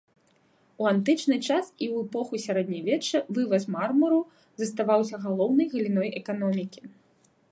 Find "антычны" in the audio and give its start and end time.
0.91-1.35